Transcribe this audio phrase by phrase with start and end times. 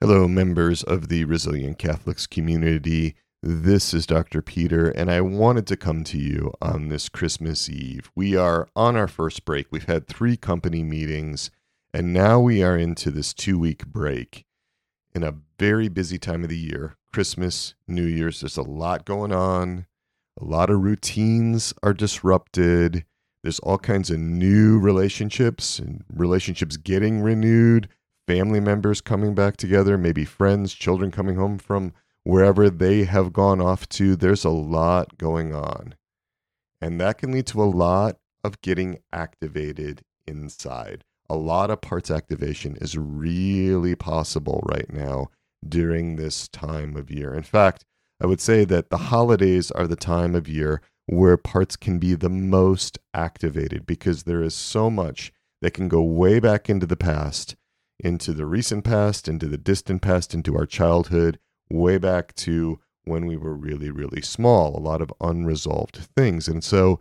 [0.00, 3.16] Hello, members of the Resilient Catholics community.
[3.42, 4.40] This is Dr.
[4.40, 8.08] Peter, and I wanted to come to you on this Christmas Eve.
[8.14, 9.66] We are on our first break.
[9.72, 11.50] We've had three company meetings,
[11.92, 14.44] and now we are into this two week break
[15.16, 18.40] in a very busy time of the year Christmas, New Year's.
[18.40, 19.86] There's a lot going on,
[20.40, 23.04] a lot of routines are disrupted.
[23.42, 27.88] There's all kinds of new relationships and relationships getting renewed
[28.28, 31.94] family members coming back together, maybe friends, children coming home from
[32.24, 34.14] wherever they have gone off to.
[34.14, 35.94] There's a lot going on.
[36.78, 41.04] And that can lead to a lot of getting activated inside.
[41.30, 45.28] A lot of parts activation is really possible right now
[45.66, 47.32] during this time of year.
[47.32, 47.86] In fact,
[48.22, 52.14] I would say that the holidays are the time of year where parts can be
[52.14, 56.96] the most activated because there is so much that can go way back into the
[56.96, 57.56] past
[58.00, 61.38] into the recent past, into the distant past, into our childhood,
[61.70, 66.46] way back to when we were really, really small, a lot of unresolved things.
[66.48, 67.00] And so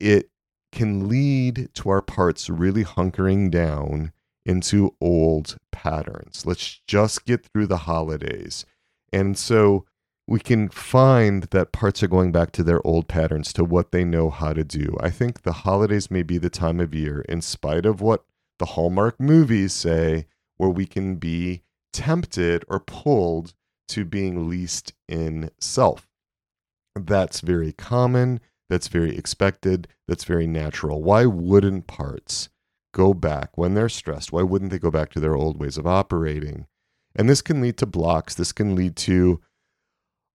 [0.00, 0.30] it
[0.72, 4.12] can lead to our parts really hunkering down
[4.44, 6.44] into old patterns.
[6.44, 8.66] Let's just get through the holidays.
[9.12, 9.86] And so
[10.28, 14.04] we can find that parts are going back to their old patterns, to what they
[14.04, 14.96] know how to do.
[15.00, 18.24] I think the holidays may be the time of year, in spite of what
[18.58, 20.26] the Hallmark movies say
[20.56, 21.62] where we can be
[21.92, 23.54] tempted or pulled
[23.88, 26.08] to being least in self.
[26.94, 28.40] That's very common.
[28.68, 29.88] That's very expected.
[30.08, 31.02] That's very natural.
[31.02, 32.48] Why wouldn't parts
[32.92, 34.32] go back when they're stressed?
[34.32, 36.66] Why wouldn't they go back to their old ways of operating?
[37.14, 38.34] And this can lead to blocks.
[38.34, 39.40] This can lead to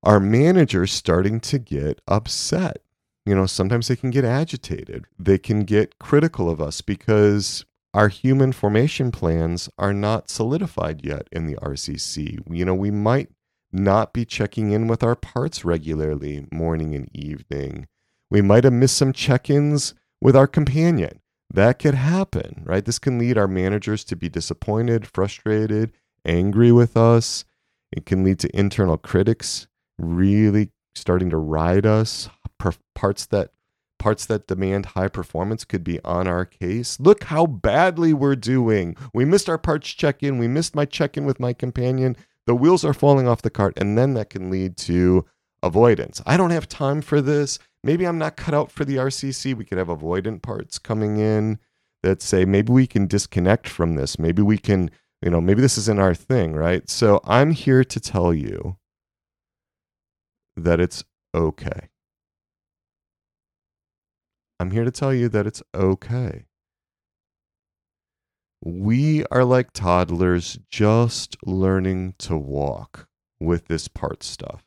[0.04, 2.84] our managers starting to get upset.
[3.26, 5.06] You know, sometimes they can get agitated.
[5.20, 11.28] They can get critical of us because our human formation plans are not solidified yet
[11.32, 12.40] in the RCC.
[12.50, 13.30] You know, we might
[13.72, 17.88] not be checking in with our parts regularly, morning and evening.
[18.30, 21.22] We might have missed some check ins with our companion.
[21.54, 22.86] That could happen, right?
[22.86, 25.92] This can lead our managers to be disappointed, frustrated,
[26.26, 27.44] angry with us.
[27.92, 29.68] It can lead to internal critics
[29.98, 32.30] really starting to ride us,
[32.96, 33.52] parts that
[34.02, 37.00] parts that demand high performance could be on our case.
[37.00, 38.98] Look how badly we're doing.
[39.14, 40.40] We missed our parts check in.
[40.40, 42.18] We missed my check in with my companion.
[42.48, 43.78] The wheels are falling off the cart.
[43.78, 45.26] And then that can lead to
[45.62, 46.20] avoidance.
[46.26, 47.60] I don't have time for this.
[47.84, 49.54] Maybe I'm not cut out for the RCC.
[49.54, 51.60] We could have avoidant parts coming in
[52.02, 54.18] that say maybe we can disconnect from this.
[54.18, 54.90] Maybe we can,
[55.22, 56.90] you know, maybe this isn't our thing, right?
[56.90, 58.78] So I'm here to tell you
[60.58, 61.04] that it's
[61.36, 61.91] okay.
[64.62, 66.46] I'm here to tell you that it's okay.
[68.64, 73.08] We are like toddlers just learning to walk
[73.40, 74.64] with this part stuff.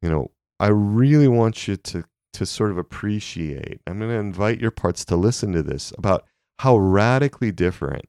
[0.00, 2.04] You know, I really want you to
[2.34, 3.80] to sort of appreciate.
[3.88, 6.24] I'm going to invite your parts to listen to this about
[6.60, 8.08] how radically different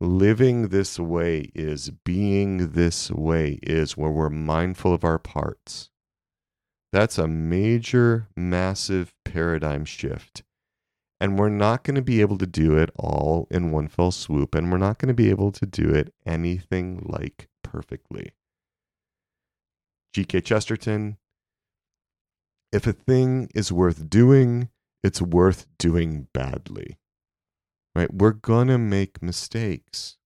[0.00, 5.90] living this way is, being this way is, where we're mindful of our parts.
[6.94, 10.44] That's a major, massive paradigm shift.
[11.18, 14.54] And we're not going to be able to do it all in one fell swoop,
[14.54, 18.34] and we're not going to be able to do it anything like perfectly.
[20.12, 20.42] G.K.
[20.42, 21.16] Chesterton
[22.70, 24.68] if a thing is worth doing,
[25.02, 26.98] it's worth doing badly.
[27.96, 28.14] Right?
[28.14, 30.16] We're going to make mistakes.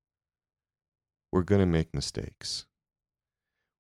[1.33, 2.67] We're going to make mistakes.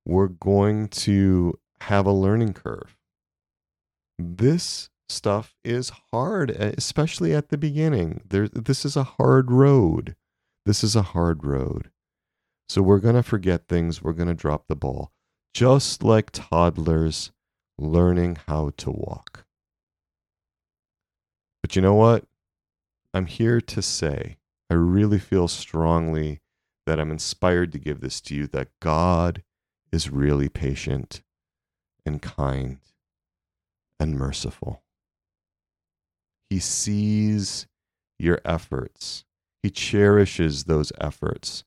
[0.07, 2.97] We're going to have a learning curve.
[4.19, 8.21] This stuff is hard, especially at the beginning.
[8.29, 10.17] There, this is a hard road.
[10.67, 11.91] This is a hard road.
[12.69, 14.03] So we're going to forget things.
[14.03, 15.13] We're going to drop the ball,
[15.55, 17.31] just like toddlers
[17.79, 19.47] learning how to walk.
[21.63, 22.25] But you know what?
[23.15, 24.37] I'm here to say,
[24.71, 26.41] I really feel strongly
[26.87, 29.43] that I'm inspired to give this to you that God
[29.91, 31.23] is really patient
[32.09, 32.79] and kind
[34.01, 34.83] and merciful.
[36.49, 37.67] He sees
[38.19, 39.25] your efforts,
[39.63, 41.65] He cherishes those efforts.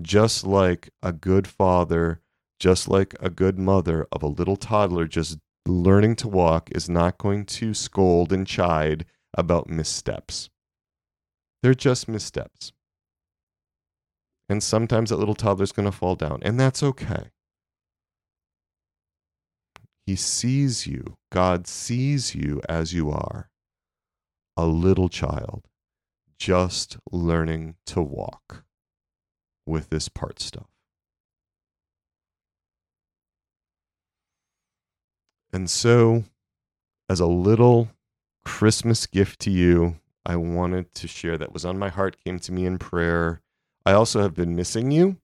[0.00, 2.20] Just like a good father,
[2.58, 7.18] just like a good mother of a little toddler just learning to walk is not
[7.18, 10.48] going to scold and chide about missteps.
[11.62, 12.72] They're just missteps.
[14.48, 17.30] And sometimes that little toddler's going to fall down, and that's okay.
[20.06, 21.16] He sees you.
[21.32, 23.50] God sees you as you are
[24.56, 25.66] a little child
[26.38, 28.64] just learning to walk.
[29.66, 30.68] with this part stuff.
[35.52, 36.24] And so,
[37.08, 37.90] as a little
[38.44, 42.52] Christmas gift to you, I wanted to share that was on my heart, came to
[42.52, 43.40] me in prayer.
[43.84, 45.18] I also have been missing you.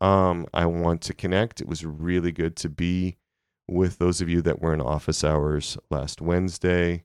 [0.00, 1.60] Um, I want to connect.
[1.60, 3.16] It was really good to be
[3.68, 7.04] with those of you that were in office hours last Wednesday.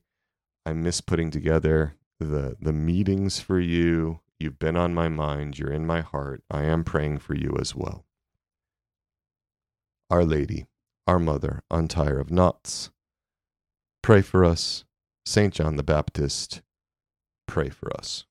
[0.64, 4.20] I miss putting together the the meetings for you.
[4.38, 6.42] You've been on my mind, you're in my heart.
[6.50, 8.04] I am praying for you as well.
[10.10, 10.66] Our Lady,
[11.06, 12.90] our Mother, Untier of Knots,
[14.02, 14.84] pray for us.
[15.24, 15.54] St.
[15.54, 16.62] John the Baptist,
[17.46, 18.24] pray for us.